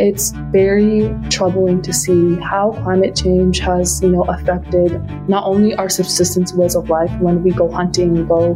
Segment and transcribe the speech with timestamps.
[0.00, 4.98] it's very troubling to see how climate change has, you know, affected
[5.28, 8.52] not only our subsistence ways of life when we go hunting, go,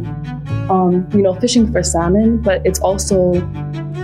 [0.69, 3.33] um, you know, fishing for salmon, but it's also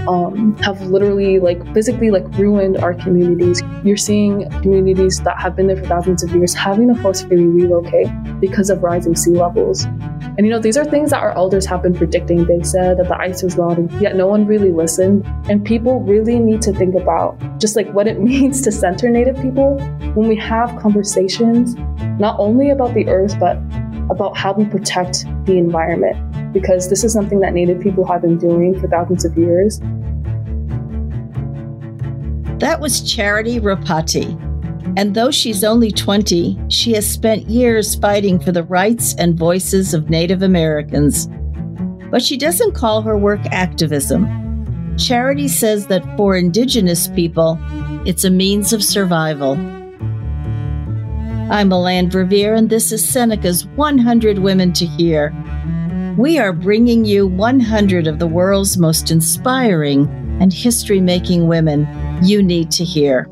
[0.07, 3.61] um, have literally like physically like ruined our communities.
[3.83, 8.07] You're seeing communities that have been there for thousands of years having to forcefully relocate
[8.39, 9.87] because of rising sea levels.
[10.37, 12.45] And you know, these are things that our elders have been predicting.
[12.45, 15.25] They said that the ice was melting, yet no one really listened.
[15.49, 19.35] And people really need to think about just like what it means to center Native
[19.41, 19.77] people
[20.13, 21.75] when we have conversations,
[22.19, 23.57] not only about the earth, but
[24.09, 26.17] about how we protect the environment
[26.53, 29.79] because this is something that Native people have been doing for thousands of years.
[32.59, 34.50] That was Charity Ropati.
[34.97, 39.93] And though she's only 20, she has spent years fighting for the rights and voices
[39.93, 41.29] of Native Americans.
[42.09, 44.27] But she doesn't call her work activism.
[44.97, 47.57] Charity says that for Indigenous people,
[48.05, 49.53] it's a means of survival.
[51.49, 55.33] I'm Melanne Verveer, and this is Seneca's 100 Women to Hear.
[56.17, 60.07] We are bringing you 100 of the world's most inspiring
[60.41, 61.87] and history making women
[62.21, 63.27] you need to hear.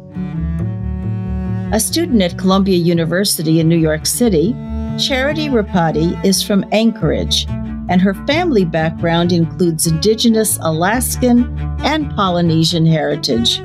[1.71, 4.53] A student at Columbia University in New York City,
[4.97, 7.45] Charity Ropati is from Anchorage,
[7.89, 13.61] and her family background includes Indigenous Alaskan and Polynesian heritage.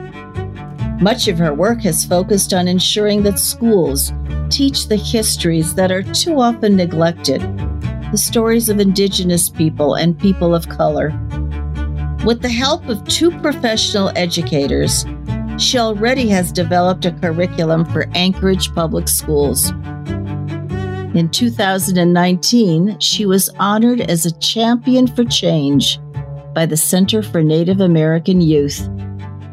[1.00, 4.12] Much of her work has focused on ensuring that schools
[4.50, 7.40] teach the histories that are too often neglected
[8.10, 11.08] the stories of Indigenous people and people of color.
[12.26, 15.06] With the help of two professional educators,
[15.58, 19.70] she already has developed a curriculum for Anchorage Public Schools.
[21.14, 26.00] In 2019, she was honored as a champion for change
[26.54, 28.88] by the Center for Native American Youth,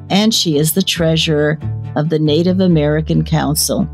[0.09, 1.59] and she is the treasurer
[1.95, 3.87] of the Native American Council.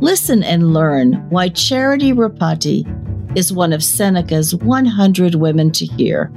[0.00, 2.86] Listen and learn why Charity Ropati
[3.36, 6.32] is one of Seneca's 100 Women to Hear.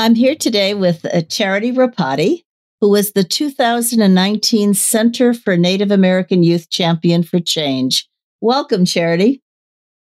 [0.00, 2.44] I'm here today with Charity Ropati,
[2.80, 8.08] who was the 2019 Center for Native American Youth Champion for Change.
[8.40, 9.42] Welcome, Charity.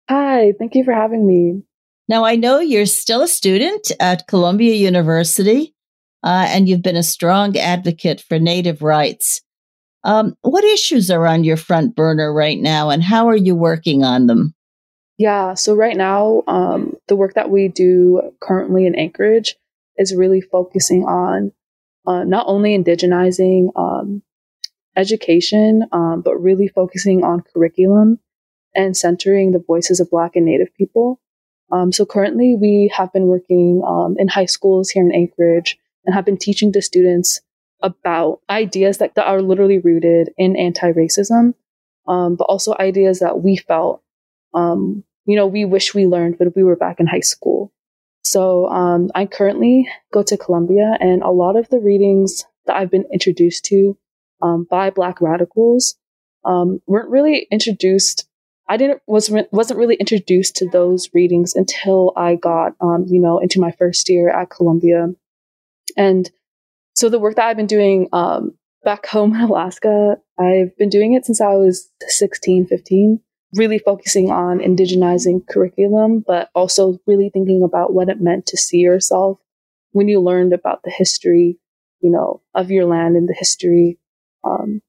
[0.09, 1.63] Hi, thank you for having me.
[2.09, 5.73] Now, I know you're still a student at Columbia University,
[6.23, 9.43] uh, and you've been a strong advocate for Native rights.
[10.03, 14.03] Um, what issues are on your front burner right now, and how are you working
[14.03, 14.55] on them?
[15.17, 19.55] Yeah, so right now, um, the work that we do currently in Anchorage
[19.97, 21.51] is really focusing on
[22.07, 24.21] uh, not only indigenizing um,
[24.95, 28.19] education, um, but really focusing on curriculum
[28.73, 31.19] and centering the voices of Black and Native people.
[31.71, 36.13] Um, so currently, we have been working um, in high schools here in Anchorage and
[36.13, 37.41] have been teaching the students
[37.81, 41.53] about ideas that, that are literally rooted in anti-racism,
[42.07, 44.03] um, but also ideas that we felt,
[44.53, 47.71] um, you know, we wish we learned when we were back in high school.
[48.25, 52.89] So um, I currently go to Columbia, and a lot of the readings that I've
[52.89, 53.95] been introduced to
[54.41, 55.95] um, by Black radicals
[56.43, 58.27] um, weren't really introduced.
[58.67, 63.37] I didn't was wasn't really introduced to those readings until I got um, you know
[63.37, 65.09] into my first year at Columbia,
[65.95, 66.31] and
[66.95, 71.13] so the work that I've been doing um, back home in Alaska, I've been doing
[71.13, 73.19] it since I was 16, 15,
[73.53, 78.77] really focusing on indigenizing curriculum, but also really thinking about what it meant to see
[78.77, 79.39] yourself
[79.91, 81.57] when you learned about the history,
[82.01, 83.97] you know, of your land and the history
[84.43, 84.81] um,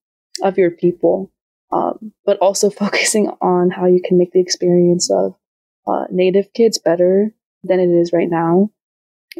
[0.42, 1.30] of your people.
[1.72, 5.36] Um, but also focusing on how you can make the experience of
[5.86, 8.70] uh, Native kids better than it is right now.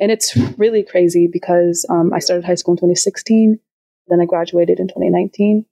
[0.00, 3.58] And it's really crazy because um, I started high school in 2016,
[4.08, 5.64] then I graduated in 2019.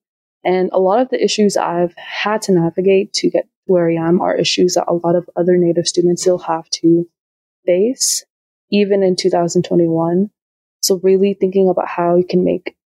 [0.45, 4.21] And a lot of the issues I've had to navigate to get where I am
[4.21, 7.09] are issues that a lot of other Native students still have to
[7.65, 8.25] face,
[8.71, 10.31] even in 2021.
[10.83, 12.77] So, really thinking about how you can make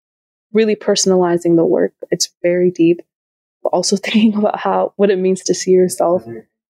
[0.53, 1.93] really personalizing the work.
[2.11, 3.01] It's very deep,
[3.61, 6.23] but also thinking about how what it means to see yourself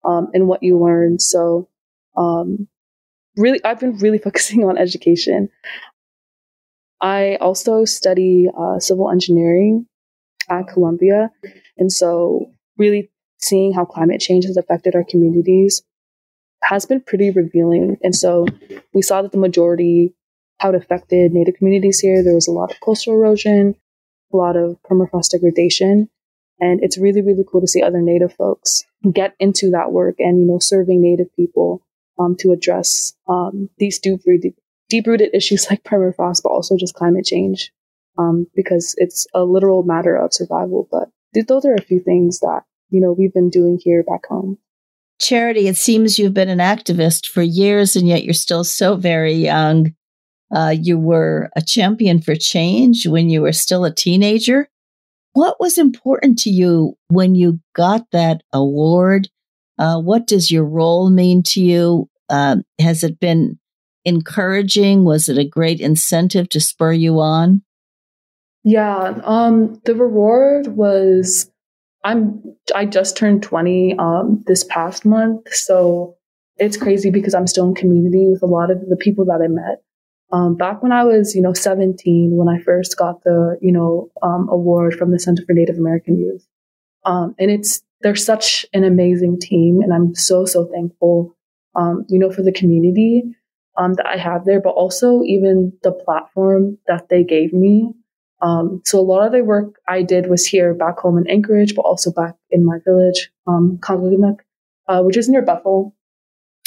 [0.05, 1.21] um, and what you learn.
[1.21, 1.69] So,
[2.17, 2.67] um,
[3.37, 5.49] really, I've been really focusing on education.
[7.01, 9.87] I also study uh, civil engineering
[10.61, 11.31] at Columbia.
[11.79, 15.83] And so, really seeing how climate change has affected our communities
[16.63, 17.99] has been pretty revealing.
[18.03, 18.47] And so,
[18.95, 20.15] we saw that the majority,
[20.59, 23.75] how it affected Native communities here, there was a lot of coastal erosion,
[24.33, 26.09] a lot of permafrost degradation.
[26.61, 30.39] And it's really, really cool to see other Native folks get into that work and,
[30.39, 31.83] you know, serving Native people
[32.19, 34.21] um, to address um, these deep,
[34.89, 37.73] deep rooted issues like permafrost, but also just climate change,
[38.19, 40.89] um, because it's a literal matter of survival.
[40.91, 41.09] But
[41.49, 44.59] those are a few things that, you know, we've been doing here back home.
[45.21, 49.35] Charity, it seems you've been an activist for years and yet you're still so very
[49.35, 49.95] young.
[50.55, 54.69] Uh, you were a champion for change when you were still a teenager.
[55.33, 59.29] What was important to you when you got that award?
[59.79, 62.11] Uh, what does your role mean to you?
[62.29, 63.59] Uh, has it been
[64.05, 65.05] encouraging?
[65.05, 67.63] Was it a great incentive to spur you on?
[68.65, 71.51] Yeah, um, the reward was
[72.05, 72.43] I'm
[72.75, 76.17] I just turned 20 um, this past month, so
[76.57, 79.49] it's crazy because I'm still in community with a lot of the people that I
[79.49, 79.83] met.
[80.33, 84.11] Um, back when I was, you know, 17, when I first got the, you know,
[84.23, 86.47] um, award from the Center for Native American Youth.
[87.05, 89.81] Um, and it's, they're such an amazing team.
[89.83, 91.37] And I'm so, so thankful,
[91.75, 93.25] um, you know, for the community,
[93.77, 97.91] um, that I have there, but also even the platform that they gave me.
[98.43, 101.77] Um, so a lot of the work I did was here back home in Anchorage,
[101.77, 103.79] but also back in my village, um,
[104.89, 105.95] uh, which is near Bethel.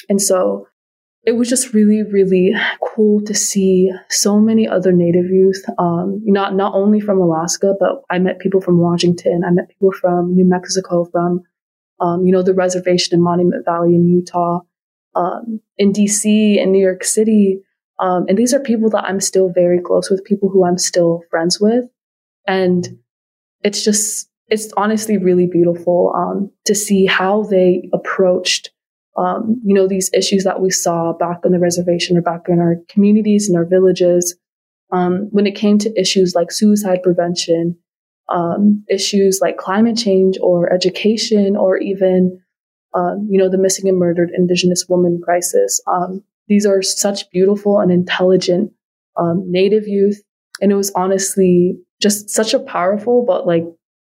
[0.07, 0.67] And so
[1.25, 6.55] it was just really, really cool to see so many other Native youth, um, not
[6.55, 9.41] not only from Alaska, but I met people from Washington.
[9.45, 11.41] I met people from New Mexico, from
[11.99, 14.61] um, you know the reservation in Monument Valley in Utah,
[15.15, 17.61] um, in DC, in New York City,
[17.99, 21.23] um, and these are people that I'm still very close with, people who I'm still
[21.29, 21.85] friends with,
[22.47, 22.87] and
[23.63, 28.69] it's just it's honestly really beautiful um, to see how they approached
[29.17, 32.59] um, you know, these issues that we saw back on the reservation or back in
[32.59, 34.35] our communities and our villages.
[34.91, 37.77] Um, when it came to issues like suicide prevention,
[38.29, 42.39] um, issues like climate change or education, or even,
[42.93, 45.81] um, you know, the missing and murdered Indigenous woman crisis.
[46.47, 48.71] These are such beautiful and intelligent
[49.17, 50.21] um, Native youth.
[50.61, 53.63] And it was honestly just such a powerful, but like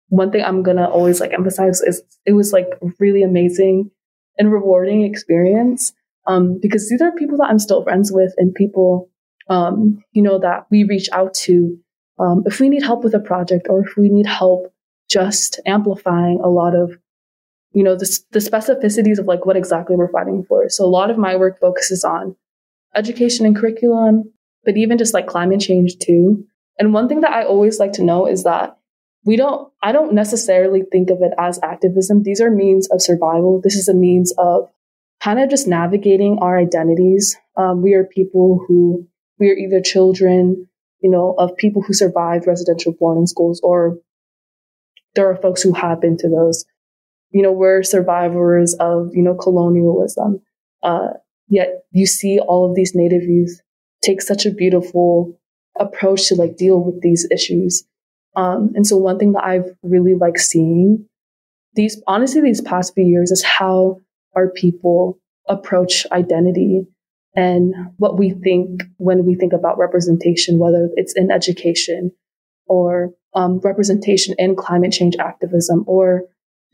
[0.08, 3.90] one thing I'm gonna always like emphasize is it was like really amazing
[4.38, 5.92] and rewarding experience
[6.26, 9.10] um, because these are people that I'm still friends with and people,
[9.48, 11.78] um, you know, that we reach out to
[12.19, 14.72] um, if we need help with a project or if we need help
[15.08, 16.96] just amplifying a lot of,
[17.72, 20.69] you know, the, the specificities of like what exactly we're fighting for.
[20.69, 22.37] So a lot of my work focuses on
[22.94, 24.32] education and curriculum,
[24.64, 26.44] but even just like climate change too.
[26.78, 28.76] And one thing that I always like to know is that
[29.25, 33.61] we don't i don't necessarily think of it as activism these are means of survival
[33.62, 34.69] this is a means of
[35.20, 39.06] kind of just navigating our identities um, we are people who
[39.38, 40.66] we are either children
[41.00, 43.99] you know of people who survived residential boarding schools or
[45.14, 46.64] there are folks who have been to those
[47.31, 50.41] you know we're survivors of you know colonialism.
[50.82, 51.09] Uh,
[51.49, 53.61] yet you see all of these native youth
[54.03, 55.38] take such a beautiful
[55.79, 57.85] approach to like deal with these issues.
[58.37, 61.06] Um, and so one thing that I've really like seeing
[61.75, 64.00] these, honestly, these past few years is how
[64.35, 65.19] our people
[65.49, 66.87] approach identity
[67.37, 72.11] and what we think when we think about representation, whether it's in education
[72.67, 76.23] or um, representation in climate change activism or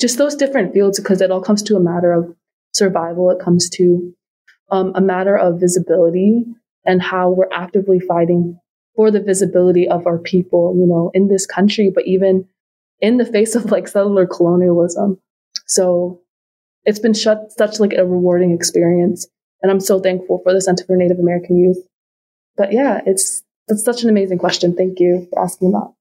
[0.00, 2.34] just those different fields, because it all comes to a matter of
[2.74, 3.30] survival.
[3.30, 4.14] It comes to
[4.70, 6.44] um, a matter of visibility
[6.84, 8.58] and how we're actively fighting
[8.94, 12.46] for the visibility of our people, you know, in this country, but even
[13.00, 15.18] in the face of like settler colonialism.
[15.66, 16.22] So
[16.84, 19.26] it's been such, such like a rewarding experience.
[19.62, 21.78] And I'm so thankful for the Center for Native American Youth.
[22.56, 24.76] But yeah, it's, it's such an amazing question.
[24.76, 25.92] Thank you for asking that.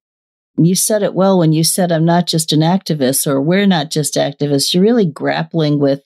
[0.57, 3.91] You said it well when you said, I'm not just an activist or we're not
[3.91, 4.73] just activists.
[4.73, 6.01] You're really grappling with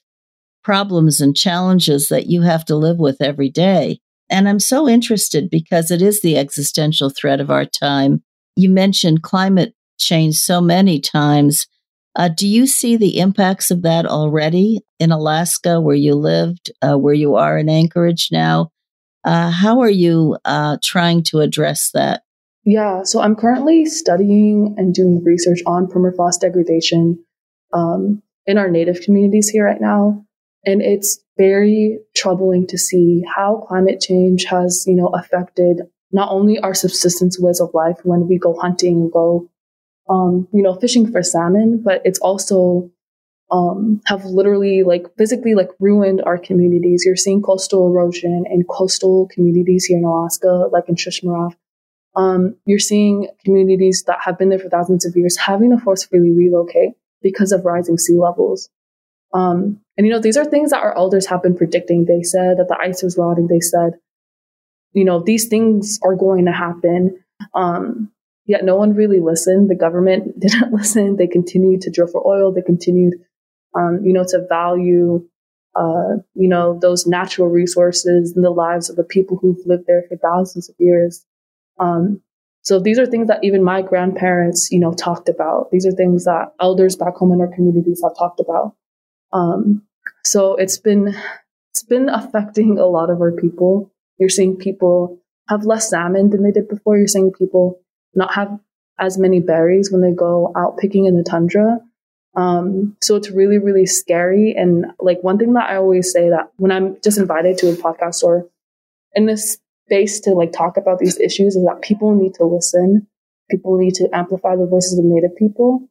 [0.64, 4.00] problems and challenges that you have to live with every day.
[4.28, 8.22] And I'm so interested because it is the existential threat of our time.
[8.56, 11.66] You mentioned climate change so many times.
[12.16, 16.96] Uh, do you see the impacts of that already in Alaska, where you lived, uh,
[16.96, 18.70] where you are in Anchorage now?
[19.24, 22.22] Uh, how are you uh, trying to address that?
[22.70, 27.18] Yeah, so I'm currently studying and doing research on permafrost degradation
[27.72, 30.24] um, in our native communities here right now.
[30.64, 35.80] And it's very troubling to see how climate change has, you know, affected
[36.12, 39.50] not only our subsistence ways of life when we go hunting go,
[40.08, 42.88] um, you know, fishing for salmon, but it's also
[43.50, 47.02] um, have literally like physically like ruined our communities.
[47.04, 51.56] You're seeing coastal erosion in coastal communities here in Alaska, like in Shishmaref.
[52.16, 56.32] Um, you're seeing communities that have been there for thousands of years having to forcefully
[56.32, 58.68] relocate because of rising sea levels.
[59.32, 62.04] Um, and you know, these are things that our elders have been predicting.
[62.04, 63.46] They said that the ice was rotting.
[63.46, 63.92] They said
[64.92, 67.22] you know, these things are going to happen.
[67.54, 68.10] Um,
[68.46, 69.70] yet no one really listened.
[69.70, 71.16] The government didn't listen.
[71.16, 72.52] They continued to drill for oil.
[72.52, 73.14] They continued,
[73.76, 75.26] um, you know, to value,
[75.76, 80.04] uh, you know, those natural resources and the lives of the people who've lived there
[80.08, 81.24] for thousands of years.
[81.80, 82.22] Um,
[82.62, 85.70] so these are things that even my grandparents, you know, talked about.
[85.72, 88.76] These are things that elders back home in our communities have talked about.
[89.32, 89.82] Um,
[90.24, 91.16] so it's been
[91.70, 93.90] it's been affecting a lot of our people.
[94.18, 95.18] You're seeing people
[95.48, 96.98] have less salmon than they did before.
[96.98, 97.80] You're seeing people
[98.14, 98.58] not have
[98.98, 101.78] as many berries when they go out picking in the tundra.
[102.36, 104.54] Um, so it's really, really scary.
[104.56, 107.74] And like one thing that I always say that when I'm just invited to a
[107.74, 108.48] podcast or
[109.14, 109.58] in this
[109.90, 113.08] space to like talk about these issues is that people need to listen.
[113.50, 115.88] People need to amplify the voices of Native people.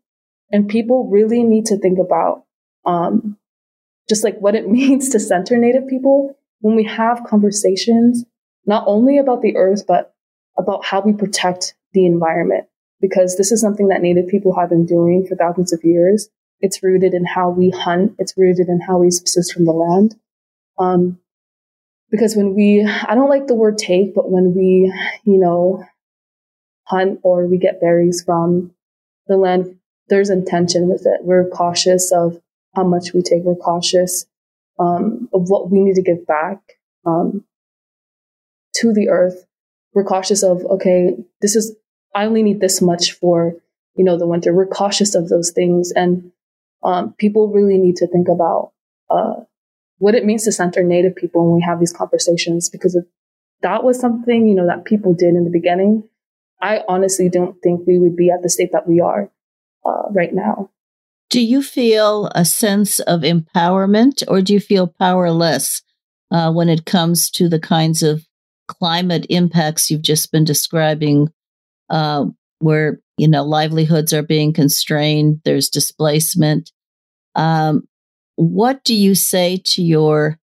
[0.51, 2.45] And people really need to think about
[2.85, 3.37] um,
[4.07, 8.23] just like what it means to center Native people when we have conversations,
[8.65, 10.13] not only about the earth, but
[10.57, 12.65] about how we protect the environment.
[13.01, 16.29] Because this is something that Native people have been doing for thousands of years.
[16.61, 18.15] It's rooted in how we hunt.
[18.17, 20.15] It's rooted in how we subsist from the land.
[20.77, 21.19] Um,
[22.11, 25.85] because when we, I don't like the word take, but when we, you know,
[26.83, 28.73] hunt or we get berries from
[29.27, 31.23] the land, there's intention with it.
[31.23, 32.41] We're cautious of
[32.75, 33.43] how much we take.
[33.43, 34.25] We're cautious
[34.79, 36.59] um, of what we need to give back
[37.05, 37.43] um,
[38.75, 39.45] to the earth.
[39.93, 41.75] We're cautious of, okay, this is,
[42.15, 43.55] I only need this much for,
[43.95, 44.53] you know, the winter.
[44.53, 45.91] We're cautious of those things.
[45.91, 46.31] And
[46.83, 48.71] um, people really need to think about
[49.09, 49.41] uh,
[49.99, 53.05] what it means to center Native people when we have these conversations, because if
[53.61, 56.03] that was something, you know, that people did in the beginning,
[56.61, 59.29] I honestly don't think we would be at the state that we are
[59.85, 60.71] uh, right now.
[61.29, 65.81] Do you feel a sense of empowerment or do you feel powerless
[66.31, 68.25] uh, when it comes to the kinds of
[68.67, 71.27] climate impacts you've just been describing,
[71.89, 72.25] uh,
[72.59, 76.71] where, you know, livelihoods are being constrained, there's displacement?
[77.35, 77.87] Um,
[78.39, 80.39] what do you say to your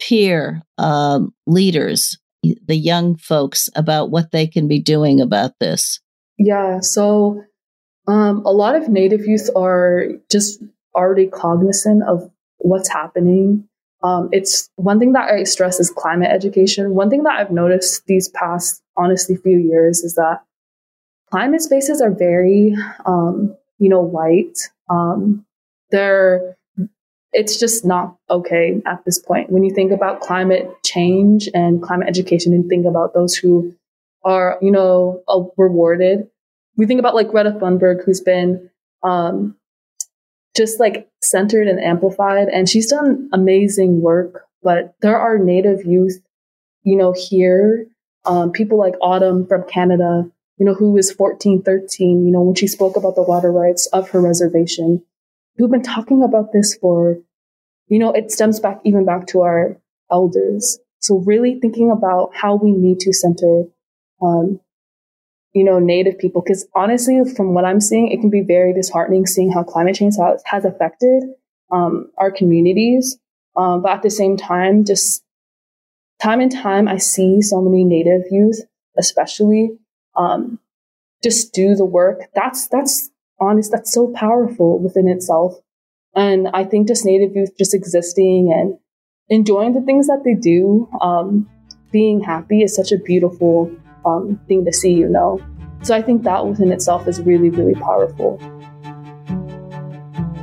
[0.00, 6.00] peer um, leaders, the young folks, about what they can be doing about this?
[6.36, 7.44] Yeah, so
[8.08, 10.64] um, a lot of Native youth are just
[10.96, 13.68] already cognizant of what's happening.
[14.02, 16.96] Um, it's one thing that I stress is climate education.
[16.96, 20.40] One thing that I've noticed these past, honestly, few years is that
[21.30, 22.74] climate spaces are very,
[23.06, 24.58] um, you know, white.
[24.90, 25.46] Um,
[25.92, 26.56] they're
[27.32, 29.50] it's just not okay at this point.
[29.50, 33.74] When you think about climate change and climate education and think about those who
[34.24, 35.22] are, you know,
[35.56, 36.28] rewarded,
[36.76, 38.70] we think about like Greta Thunberg, who's been
[39.02, 39.56] um,
[40.56, 44.46] just like centered and amplified, and she's done amazing work.
[44.62, 46.22] But there are Native youth,
[46.84, 47.86] you know, here,
[48.24, 52.54] um, people like Autumn from Canada, you know, who was 14, 13, you know, when
[52.54, 55.02] she spoke about the water rights of her reservation
[55.56, 57.18] who've been talking about this for,
[57.88, 59.78] you know, it stems back even back to our
[60.10, 60.78] elders.
[61.00, 63.64] So really thinking about how we need to center,
[64.22, 64.60] um,
[65.52, 66.42] you know, native people.
[66.42, 70.14] Cause honestly, from what I'm seeing, it can be very disheartening seeing how climate change
[70.18, 71.24] has, has affected,
[71.70, 73.18] um, our communities.
[73.56, 75.22] Um, but at the same time, just
[76.22, 78.60] time and time, I see so many native youth,
[78.96, 79.76] especially,
[80.16, 80.58] um,
[81.22, 82.30] just do the work.
[82.34, 83.10] That's, that's
[83.42, 85.54] honest, that's so powerful within itself.
[86.14, 88.78] And I think just Native youth just existing and
[89.28, 91.48] enjoying the things that they do, um,
[91.90, 93.70] being happy is such a beautiful
[94.06, 95.40] um, thing to see, you know.
[95.82, 98.38] So I think that within itself is really, really powerful.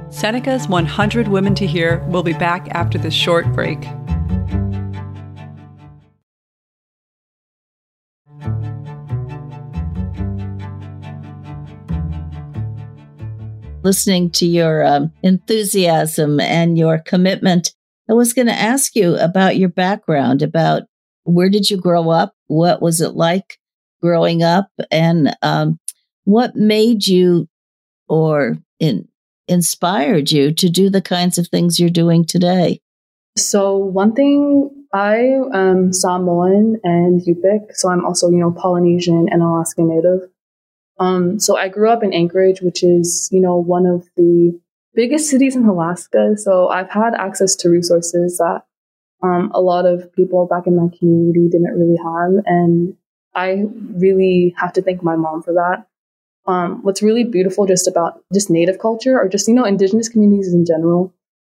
[0.09, 3.79] Seneca's 100 Women to Hear will be back after this short break.
[13.89, 17.73] Listening to your um, enthusiasm and your commitment.
[18.07, 20.83] I was going to ask you about your background, about
[21.23, 22.35] where did you grow up?
[22.45, 23.57] What was it like
[23.99, 24.67] growing up?
[24.91, 25.79] And um,
[26.25, 27.47] what made you
[28.07, 29.07] or in,
[29.47, 32.81] inspired you to do the kinds of things you're doing today?
[33.37, 35.17] So, one thing I
[35.51, 40.29] am Samoan and Yupik, so I'm also, you know, Polynesian and Alaska Native.
[40.99, 44.59] Um, so I grew up in Anchorage, which is, you know, one of the
[44.93, 46.35] biggest cities in Alaska.
[46.35, 48.63] So I've had access to resources that
[49.23, 52.43] um, a lot of people back in my community didn't really have.
[52.45, 52.95] And
[53.33, 53.65] I
[53.95, 55.85] really have to thank my mom for that.
[56.45, 60.53] Um, what's really beautiful just about just native culture or just, you know, indigenous communities
[60.53, 61.13] in general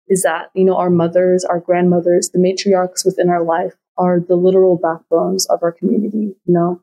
[0.09, 4.37] is that, you know, our mothers, our grandmothers, the matriarchs within our life are the
[4.37, 6.81] literal backbones of our community, you know?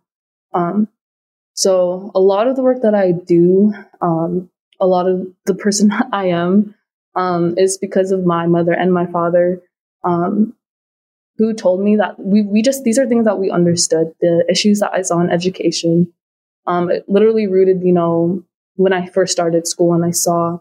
[0.54, 0.88] Um,
[1.54, 5.92] so a lot of the work that I do, um, a lot of the person
[6.12, 6.76] I am,
[7.16, 9.62] um, is because of my mother and my father,
[10.04, 10.54] um,
[11.38, 14.80] who told me that we, we just, these are things that we understood, the issues
[14.80, 16.14] that I saw in education.
[16.68, 18.44] Um, it literally rooted, you know,
[18.76, 20.60] when I first started school and I saw,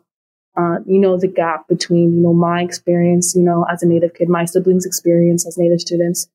[0.56, 4.14] uh, you know, the gap between, you know, my experience, you know, as a Native
[4.14, 6.28] kid, my siblings' experience as Native students,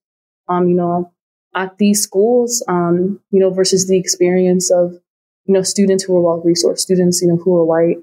[0.47, 1.11] um, you know,
[1.55, 4.91] at these schools, um, you know, versus the experience of,
[5.45, 7.97] you know, students who are well resourced, students, you know, who are white,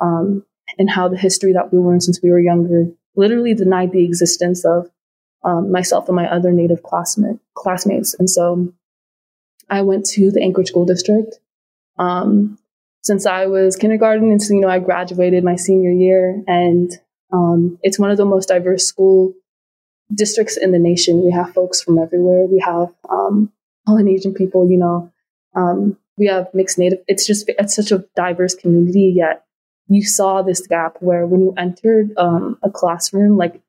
[0.00, 0.44] um,
[0.78, 4.64] and how the history that we learned since we were younger literally denied the existence
[4.64, 4.90] of
[5.44, 8.14] um, myself and my other Native classmate, classmates.
[8.14, 8.72] And so
[9.68, 11.38] I went to the Anchorage School District.
[11.98, 12.58] Um,
[13.02, 16.90] since I was kindergarten, and so, you know, I graduated my senior year, and
[17.32, 19.34] um, it's one of the most diverse school
[20.12, 21.24] districts in the nation.
[21.24, 22.46] We have folks from everywhere.
[22.46, 23.52] We have um,
[23.86, 25.12] Polynesian people, you know,
[25.54, 27.00] um, we have mixed native.
[27.08, 29.44] It's just, it's such a diverse community, yet
[29.88, 33.60] you saw this gap where when you entered um, a classroom, like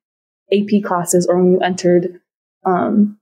[0.51, 2.19] AP classes, or when you entered
[2.65, 3.17] um,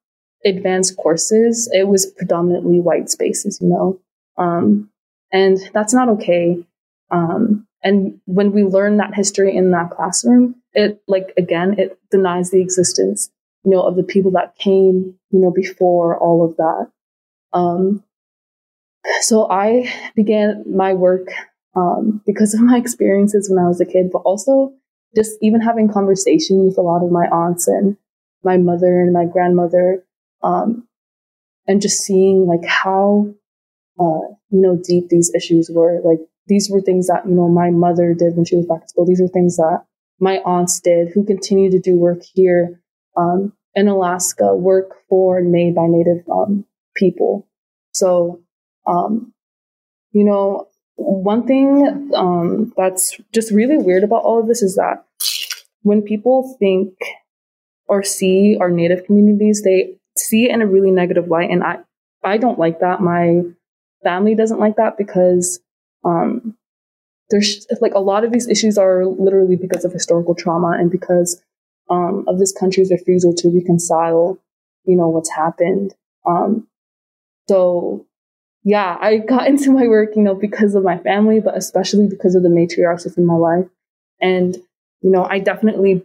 [0.46, 4.00] advanced courses, it was predominantly white spaces, you know.
[4.38, 4.90] Um,
[5.32, 6.66] and that's not okay.
[7.10, 12.52] Um, and when we learn that history in that classroom, it like again, it denies
[12.52, 13.30] the existence,
[13.66, 16.92] you know, of the people that came, you know, before all of that.
[17.52, 18.04] Um,
[19.22, 21.28] so I began my work
[21.76, 24.74] um, because of my experiences when I was a kid, but also
[25.16, 27.98] just even having conversation with a lot of my aunts and
[28.44, 30.04] my mother and my grandmother,
[30.42, 30.88] um,
[31.68, 33.28] and just seeing like how,
[34.00, 36.02] uh, you know, deep these issues were.
[36.04, 38.90] Like these were things that, you know, my mother did when she was back at
[38.90, 39.06] school.
[39.06, 39.86] These were things that
[40.20, 42.82] my aunts did who continue to do work here,
[43.18, 47.48] um, in Alaska, work for and made by Native, um, people.
[47.92, 48.42] So,
[48.86, 49.34] um,
[50.12, 55.06] you know, one thing um, that's just really weird about all of this is that
[55.82, 56.94] when people think
[57.88, 61.80] or see our native communities, they see it in a really negative light, and I
[62.24, 63.02] I don't like that.
[63.02, 63.42] My
[64.04, 65.60] family doesn't like that because
[66.06, 66.56] um,
[67.30, 71.42] there's like a lot of these issues are literally because of historical trauma and because
[71.90, 74.38] um, of this country's refusal to reconcile,
[74.86, 75.94] you know, what's happened.
[76.28, 76.68] Um,
[77.50, 78.06] so
[78.64, 82.36] yeah, I got into my work, you know, because of my family, but especially because
[82.36, 83.68] of the matriarchs in my life.
[84.22, 84.56] And,
[85.02, 86.04] you know, I definitely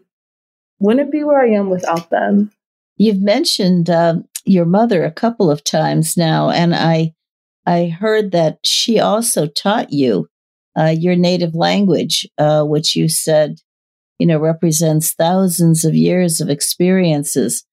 [0.80, 2.50] wouldn't be where I am without them.
[2.96, 7.14] You've mentioned uh, your mother a couple of times now, and I
[7.68, 10.26] I heard that she also taught you
[10.74, 13.58] uh, your native language, uh, which you said,
[14.18, 17.66] you know, represents thousands of years of experiences.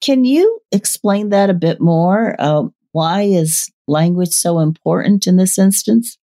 [0.00, 2.34] Can you explain that a bit more?
[2.40, 6.18] Uh, why is language so important in this instance?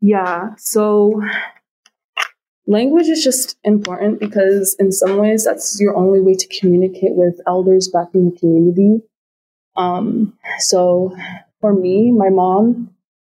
[0.00, 0.56] Yeah.
[0.56, 1.22] So
[2.66, 7.40] language is just important because in some ways that's your only way to communicate with
[7.46, 9.04] elders back in the community.
[9.76, 11.16] Um, so
[11.60, 12.94] for me, my mom,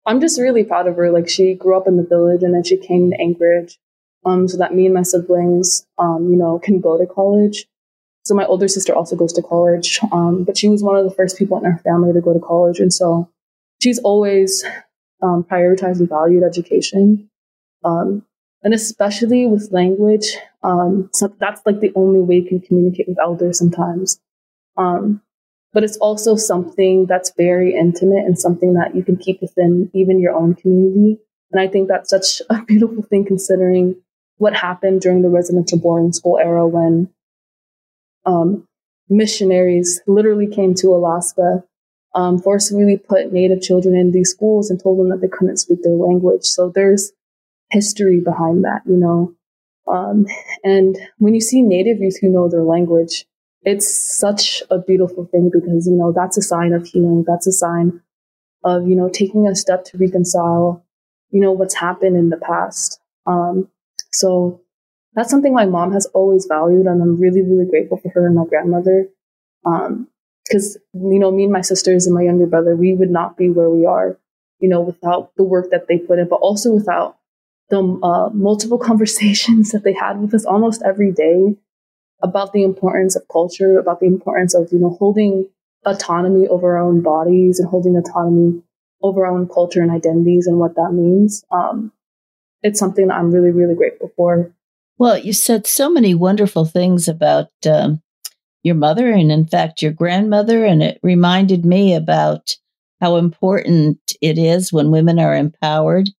[0.06, 1.10] I'm just really proud of her.
[1.10, 3.78] Like she grew up in the village and then she came to Anchorage.
[4.24, 7.66] Um, so that me and my siblings, um, you know, can go to college.
[8.28, 11.14] So my older sister also goes to college, um, but she was one of the
[11.14, 13.26] first people in our family to go to college, and so
[13.80, 14.62] she's always
[15.22, 17.30] um, prioritized and valued education,
[17.84, 18.26] um,
[18.62, 20.36] and especially with language.
[20.62, 24.20] Um, so that's like the only way you can communicate with elders sometimes.
[24.76, 25.22] Um,
[25.72, 30.20] but it's also something that's very intimate and something that you can keep within even
[30.20, 31.18] your own community.
[31.52, 33.96] And I think that's such a beautiful thing considering
[34.36, 37.10] what happened during the residential boarding school era when
[38.24, 38.66] um,
[39.08, 41.64] missionaries literally came to Alaska,
[42.14, 45.82] um, forcibly put Native children in these schools and told them that they couldn't speak
[45.82, 46.44] their language.
[46.44, 47.12] So there's
[47.70, 49.34] history behind that, you know.
[49.86, 50.26] Um,
[50.64, 53.26] and when you see Native youth who know their language,
[53.62, 57.24] it's such a beautiful thing because, you know, that's a sign of healing.
[57.26, 58.00] That's a sign
[58.64, 60.84] of, you know, taking a step to reconcile,
[61.30, 63.00] you know, what's happened in the past.
[63.26, 63.68] Um,
[64.12, 64.60] so
[65.14, 68.36] that's something my mom has always valued, and I'm really, really grateful for her and
[68.36, 69.08] my grandmother.
[69.64, 70.08] Um,
[70.44, 73.50] because, you know, me and my sisters and my younger brother, we would not be
[73.50, 74.18] where we are,
[74.60, 77.18] you know, without the work that they put in, but also without
[77.68, 81.56] the uh, multiple conversations that they had with us almost every day
[82.22, 85.48] about the importance of culture, about the importance of, you know, holding
[85.86, 88.62] autonomy over our own bodies and holding autonomy
[89.02, 91.44] over our own culture and identities and what that means.
[91.52, 91.92] Um,
[92.62, 94.52] it's something that I'm really, really grateful for.
[94.98, 98.02] Well, you said so many wonderful things about um,
[98.62, 102.56] your mother and in fact your grandmother and it reminded me about
[103.00, 106.10] how important it is when women are empowered.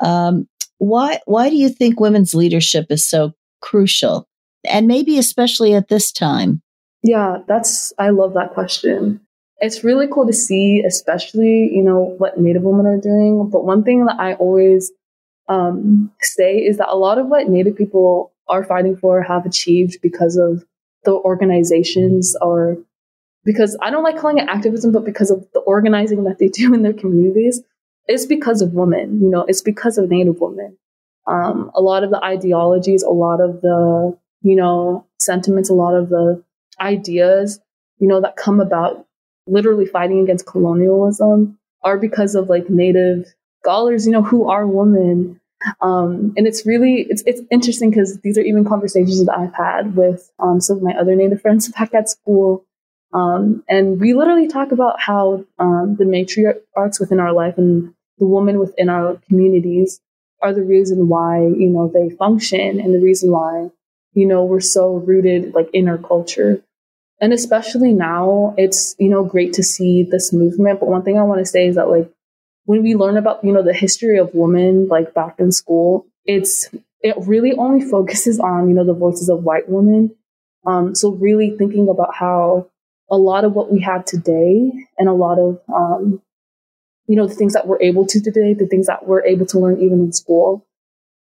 [0.00, 0.48] Um,
[0.78, 4.28] why why do you think women's leadership is so crucial?
[4.64, 6.62] And maybe especially at this time?
[7.02, 9.20] Yeah, that's I love that question.
[9.58, 13.50] It's really cool to see, especially, you know, what Native women are doing.
[13.50, 14.90] But one thing that I always
[15.48, 19.98] um, say is that a lot of what Native people are fighting for have achieved
[20.02, 20.64] because of
[21.04, 22.78] the organizations or
[23.44, 26.74] because I don't like calling it activism, but because of the organizing that they do
[26.74, 27.62] in their communities,
[28.06, 29.20] it's because of women.
[29.22, 30.76] You know, it's because of Native women.
[31.26, 35.94] Um, a lot of the ideologies, a lot of the, you know, sentiments, a lot
[35.94, 36.42] of the
[36.80, 37.60] ideas,
[37.98, 39.06] you know, that come about
[39.46, 43.26] literally fighting against colonialism are because of like Native
[43.62, 45.40] scholars, you know, who are women.
[45.82, 49.94] Um, and it's really it's it's interesting because these are even conversations that I've had
[49.94, 52.64] with um, some of my other Native friends back at school
[53.12, 58.26] um, and we literally talk about how um, the matriarchs within our life and the
[58.26, 60.00] women within our communities
[60.42, 63.70] are the reason why, you know, they function and the reason why,
[64.12, 66.62] you know, we're so rooted like in our culture.
[67.20, 70.80] And especially now, it's, you know, great to see this movement.
[70.80, 72.10] But one thing I want to say is that like
[72.64, 76.68] when we learn about, you know, the history of women like back in school, it's
[77.02, 80.14] it really only focuses on, you know, the voices of white women.
[80.66, 82.70] Um, so really thinking about how
[83.10, 86.22] a lot of what we have today and a lot of um,
[87.06, 89.58] you know the things that we're able to today the things that we're able to
[89.58, 90.64] learn even in school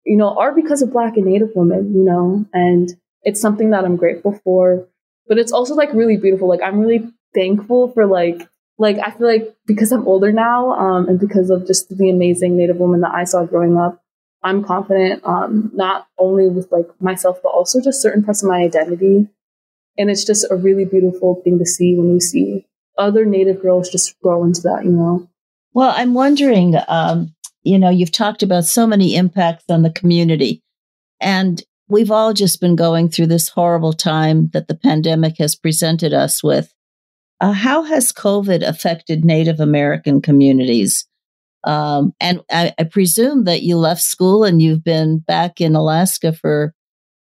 [0.04, 2.90] you know are because of black and native women you know and
[3.22, 4.86] it's something that i'm grateful for.
[5.28, 6.48] But it's also like really beautiful.
[6.48, 11.08] Like i'm really thankful for like like i feel like because i'm older now um,
[11.08, 14.02] and because of just the amazing native woman that i saw growing up
[14.42, 18.62] i'm confident um, not only with like myself but also just certain parts of my
[18.62, 19.28] identity.
[19.98, 23.90] And it's just a really beautiful thing to see when you see other Native girls
[23.90, 25.28] just grow into that, you know?
[25.72, 30.62] Well, I'm wondering, um, you know, you've talked about so many impacts on the community,
[31.20, 36.14] and we've all just been going through this horrible time that the pandemic has presented
[36.14, 36.73] us with.
[37.40, 41.07] Uh, how has COVID affected Native American communities?
[41.64, 46.33] Um, and I, I, presume that you left school and you've been back in Alaska
[46.33, 46.73] for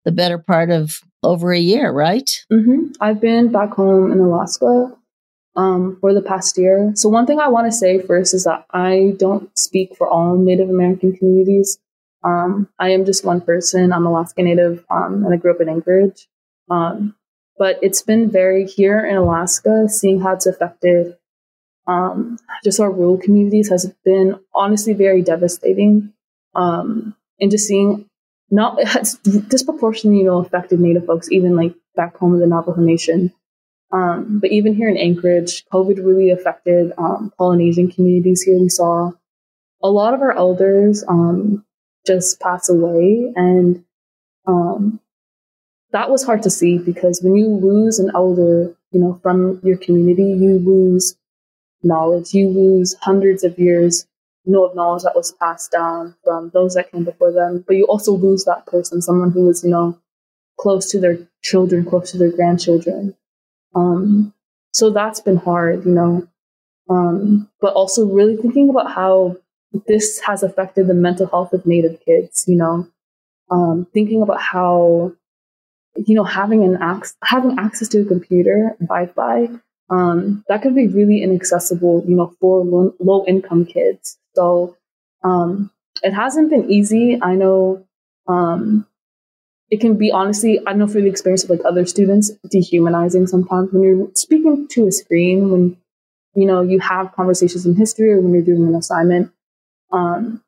[0.06, 2.30] the better part of over a year, right?
[2.52, 2.92] Mm-hmm.
[3.02, 4.96] I've been back home in Alaska
[5.60, 6.94] um, for the past year.
[6.96, 10.38] So, one thing I want to say first is that I don't speak for all
[10.38, 11.78] Native American communities.
[12.24, 13.92] Um, I am just one person.
[13.92, 16.30] I'm Alaska Native um, and I grew up in Anchorage.
[16.70, 17.16] Um,
[17.58, 21.18] but it's been very here in Alaska, seeing how it's affected
[21.88, 26.14] um, just our rural communities has been honestly very devastating.
[26.56, 28.06] Um, and just seeing
[28.50, 32.48] not it has disproportionately, you know, affected Native folks, even like back home in the
[32.48, 33.34] Navajo Nation.
[33.92, 38.60] Um, but even here in Anchorage, COVID really affected um, Polynesian communities here.
[38.60, 39.12] We saw
[39.82, 41.66] a lot of our elders um,
[42.06, 43.84] just pass away, and
[44.46, 45.00] um,
[45.92, 49.78] that was hard to see because when you lose an elder, you know, from your
[49.78, 51.16] community, you lose
[51.82, 54.06] knowledge, you lose hundreds of years
[54.50, 57.64] know of knowledge that was passed down from those that came before them.
[57.66, 59.98] But you also lose that person, someone who was, you know,
[60.60, 63.16] close to their children, close to their grandchildren.
[63.76, 64.34] Um,
[64.74, 66.28] so that's been hard, you know.
[66.90, 69.38] Um, but also really thinking about how
[69.88, 72.88] this has affected the mental health of Native kids, you know,
[73.52, 75.14] um, thinking about how,
[75.96, 79.50] you know, having an ac- having access to a computer, Wi-Fi,
[79.90, 84.18] um, that could be really inaccessible, you know, for low, low income kids.
[84.36, 84.78] So
[85.24, 85.72] um,
[86.04, 87.20] it hasn't been easy.
[87.22, 87.86] I know
[88.28, 88.86] um,
[89.72, 93.28] it can be honestly, I don't know for the experience of like other students, dehumanizing
[93.28, 95.78] sometimes when you're speaking to a screen, when
[96.34, 99.32] you know you have conversations in history or when you're doing an assignment.
[99.92, 100.44] Um,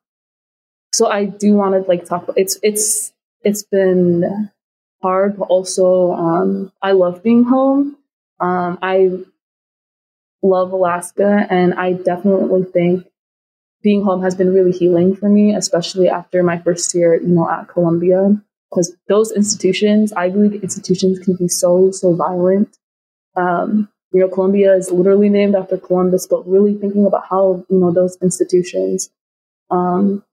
[0.92, 2.28] so I do want to like talk.
[2.36, 4.50] It's it's it's been
[5.02, 7.96] hard, but also um, I love being home.
[8.40, 9.10] Um, I
[10.42, 13.06] love Alaska, and I definitely think
[13.82, 17.48] being home has been really healing for me, especially after my first year, you know,
[17.48, 18.40] at Columbia,
[18.72, 22.76] because those institutions, Ivy League institutions, can be so so violent.
[23.36, 27.78] Um, you know, Columbia is literally named after Columbus, but really thinking about how you
[27.78, 29.10] know those institutions
[29.70, 30.24] um,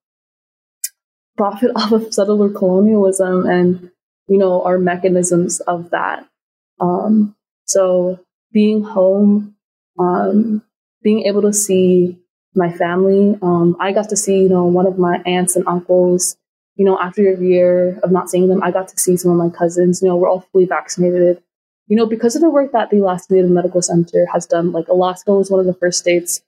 [1.37, 3.91] profit off of settler colonialism and
[4.27, 6.25] you know our mechanisms of that.
[6.79, 8.19] Um, so
[8.53, 9.55] being home,
[9.99, 10.63] um,
[11.03, 12.17] being able to see
[12.55, 13.37] my family.
[13.41, 16.35] Um, I got to see, you know, one of my aunts and uncles,
[16.79, 19.37] you know, after a year of not seeing them, I got to see some of
[19.37, 20.01] my cousins.
[20.01, 21.43] You know, we're all fully vaccinated.
[21.87, 24.87] you know, because of the work that the Alaska Native Medical Center has done, like
[24.87, 26.41] Alaska was one of the first states,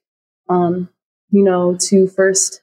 [0.48, 0.88] um,
[1.30, 2.62] you know, to first,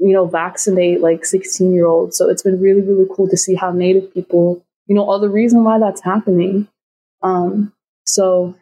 [0.00, 2.16] you know, vaccinate like 16 year olds.
[2.16, 5.28] So it's been really, really cool to see how Native people, you know, all the
[5.30, 6.66] reason why that's happening.
[7.22, 7.72] Um,
[8.04, 8.56] so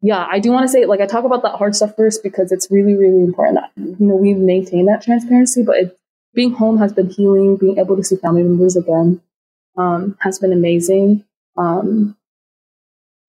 [0.00, 2.52] yeah, I do want to say, like, I talk about that hard stuff first because
[2.52, 5.64] it's really, really important that, you know, we maintain that transparency.
[5.64, 5.98] But it,
[6.38, 9.20] being home has been healing, being able to see family members again
[9.76, 11.24] um, has been amazing.
[11.56, 12.16] Um,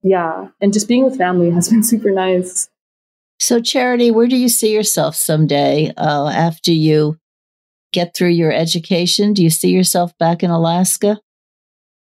[0.03, 2.69] yeah, and just being with family has been super nice.
[3.39, 7.17] So, Charity, where do you see yourself someday uh, after you
[7.93, 9.33] get through your education?
[9.33, 11.19] Do you see yourself back in Alaska?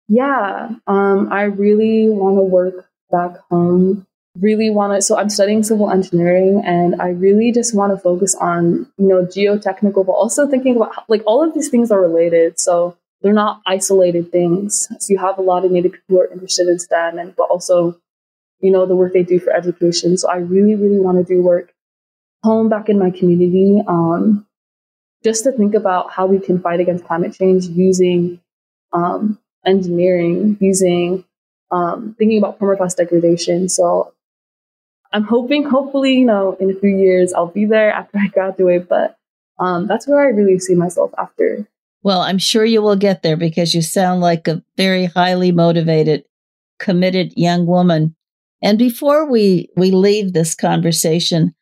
[0.07, 4.07] Yeah, um, I really want to work back home
[4.39, 8.35] really want to so i'm studying civil engineering and i really just want to focus
[8.35, 12.59] on you know geotechnical but also thinking about like all of these things are related
[12.59, 16.31] so they're not isolated things so you have a lot of native people who are
[16.31, 17.95] interested in stem and but also
[18.59, 21.41] you know the work they do for education so i really really want to do
[21.41, 21.71] work
[22.43, 24.45] home back in my community um,
[25.23, 28.41] just to think about how we can fight against climate change using
[28.93, 31.23] um, engineering using
[31.73, 33.67] um, thinking about permafrost degradation.
[33.67, 34.13] So
[35.13, 38.89] I'm hoping, hopefully, you know, in a few years I'll be there after I graduate.
[38.89, 39.15] But
[39.59, 41.67] um, that's where I really see myself after.
[42.01, 46.25] Well, I'm sure you will get there because you sound like a very highly motivated,
[46.79, 48.15] committed young woman.
[48.61, 51.53] And before we we leave this conversation,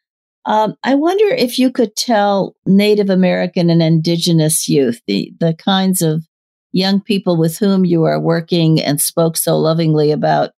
[0.46, 6.02] um, I wonder if you could tell Native American and Indigenous youth the the kinds
[6.02, 6.24] of
[6.72, 10.52] young people with whom you are working and spoke so lovingly about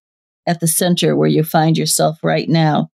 [0.47, 2.91] at the center where you find yourself right now,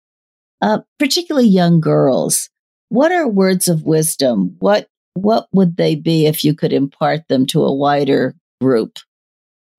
[0.60, 2.50] uh, particularly young girls.
[2.88, 4.56] What are words of wisdom?
[4.58, 8.98] What what would they be if you could impart them to a wider group?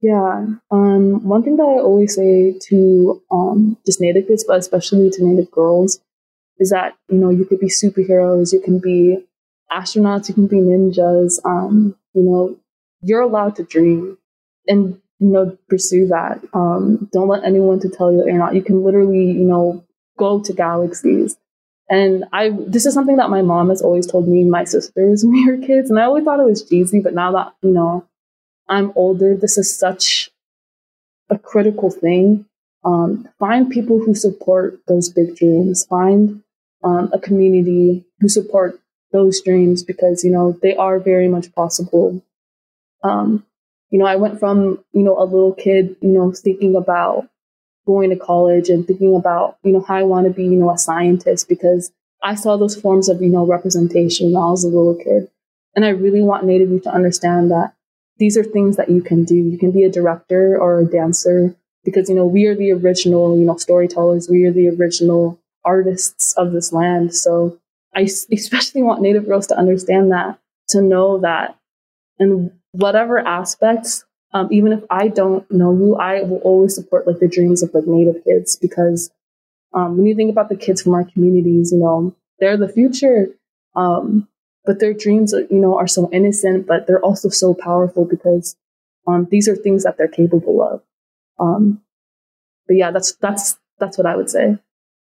[0.02, 5.10] Yeah, um, one thing that I always say to um, just Native kids, but especially
[5.10, 6.00] to Native girls,
[6.60, 9.18] is that you know you could be superheroes, you can be
[9.72, 11.40] astronauts, you can be ninjas.
[11.46, 12.58] Um, you know,
[13.02, 14.18] you're allowed to dream,
[14.68, 16.42] and you know, pursue that.
[16.54, 18.56] Um, don't let anyone to tell you that you're not.
[18.56, 19.84] You can literally, you know,
[20.18, 21.38] go to galaxies.
[21.90, 25.34] And I, this is something that my mom has always told me my sisters when
[25.46, 25.90] we were kids.
[25.90, 28.06] And I always thought it was cheesy, but now that, you know,
[28.68, 30.30] I'm older, this is such
[31.30, 32.46] a critical thing.
[32.84, 35.86] Um, find people who support those big dreams.
[35.86, 36.44] Find
[36.84, 38.80] um, a community who support
[39.12, 42.22] those dreams because, you know, they are very much possible.
[43.04, 43.46] Um,
[43.90, 47.28] you know, I went from, you know, a little kid, you know, thinking about
[47.86, 50.72] going to college and thinking about, you know, how I want to be, you know,
[50.72, 54.68] a scientist because I saw those forms of, you know, representation when I was a
[54.68, 55.30] little kid.
[55.76, 57.74] And I really want Native youth to understand that
[58.18, 59.36] these are things that you can do.
[59.36, 63.38] You can be a director or a dancer because, you know, we are the original,
[63.38, 64.28] you know, storytellers.
[64.28, 67.16] We are the original artists of this land.
[67.16, 67.60] So
[67.96, 71.57] I especially want Native girls to understand that, to know that
[72.20, 77.20] and whatever aspects, um, even if I don't know you, I will always support like
[77.20, 79.10] the dreams of like Native kids because
[79.74, 83.28] um, when you think about the kids from our communities, you know, they're the future.
[83.76, 84.28] Um,
[84.66, 88.58] but their dreams, you know, are so innocent, but they're also so powerful because
[89.08, 90.82] um, these are things that they're capable of.
[91.40, 91.82] Um,
[92.68, 94.58] but yeah, that's that's that's what I would say.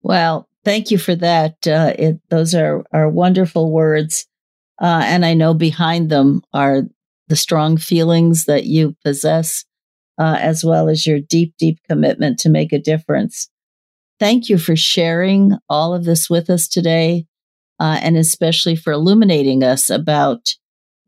[0.03, 1.67] Well, thank you for that.
[1.67, 4.27] Uh, it, those are are wonderful words,
[4.81, 6.83] uh, and I know behind them are
[7.33, 9.65] the strong feelings that you possess,
[10.19, 13.49] uh, as well as your deep, deep commitment to make a difference.
[14.21, 17.25] Thank you for sharing all of this with us today,
[17.81, 20.51] uh, and especially for illuminating us about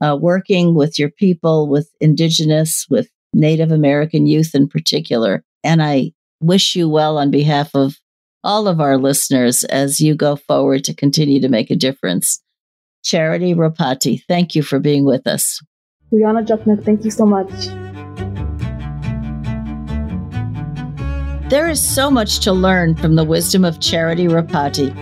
[0.00, 5.44] uh, working with your people, with Indigenous, with Native American youth in particular.
[5.62, 7.96] And I wish you well on behalf of
[8.42, 12.40] all of our listeners as you go forward to continue to make a difference.
[13.02, 15.60] Charity Ropati, thank you for being with us.
[16.14, 17.50] Quyana cakneq, thank you so much.
[21.50, 24.92] There is so much to learn from the wisdom of Charity Ropati.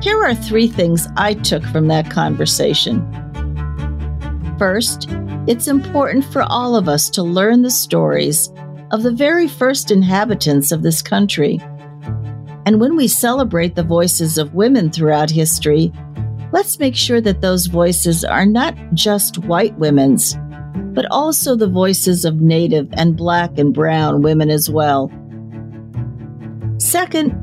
[0.00, 3.02] Here are three things I took from that conversation.
[4.60, 5.08] First,
[5.48, 8.48] it's important for all of us to learn the stories
[8.92, 11.58] of the very first inhabitants of this country.
[12.64, 15.92] And when we celebrate the voices of women throughout history,
[16.52, 20.36] let's make sure that those voices are not just white women's,
[20.94, 25.10] but also the voices of Native and Black and Brown women as well.
[26.78, 27.34] Second,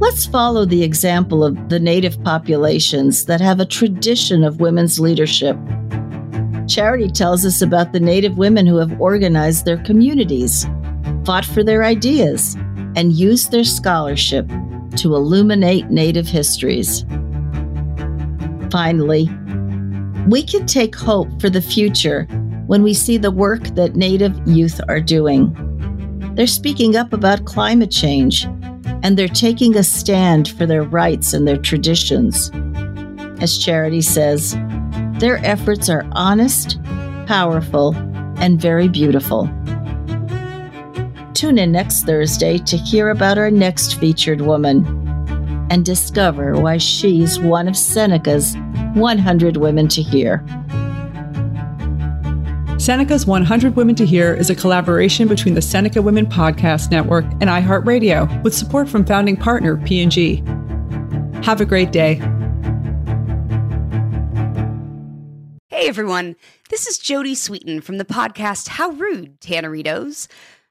[0.00, 5.56] let's follow the example of the Native populations that have a tradition of women's leadership.
[6.66, 10.66] Charity tells us about the Native women who have organized their communities,
[11.24, 12.56] fought for their ideas,
[12.96, 14.46] and used their scholarship
[14.96, 17.04] to illuminate Native histories.
[18.70, 19.30] Finally,
[20.28, 22.24] we can take hope for the future
[22.66, 25.54] when we see the work that Native youth are doing.
[26.34, 28.44] They're speaking up about climate change,
[29.02, 32.50] and they're taking a stand for their rights and their traditions.
[33.40, 34.54] As Charity says,
[35.18, 36.78] their efforts are honest,
[37.26, 37.96] powerful,
[38.36, 39.48] and very beautiful.
[41.32, 45.07] Tune in next Thursday to hear about our next featured woman
[45.70, 48.54] and discover why she's one of Seneca's
[48.94, 50.44] 100 Women to Hear.
[52.78, 57.44] Seneca's 100 Women to Hear is a collaboration between the Seneca Women Podcast Network and
[57.44, 60.42] iHeartRadio with support from founding partner P&G.
[61.42, 62.14] Have a great day.
[65.68, 66.36] Hey everyone,
[66.70, 70.26] this is Jodie Sweetin from the podcast How Rude, Tanneritos.